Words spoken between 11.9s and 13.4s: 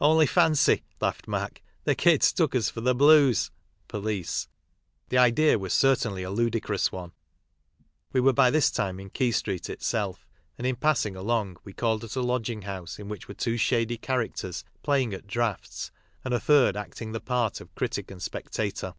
at a lodging house, in which were